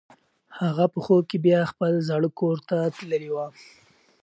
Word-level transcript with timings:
هغه 0.59 0.85
په 0.93 0.99
خوب 1.05 1.21
کې 1.29 1.37
بیا 1.45 1.59
خپل 1.71 1.91
زاړه 2.09 2.29
کور 2.39 2.57
ته 2.69 2.77
تللې 2.97 3.29
وه. 3.35 3.47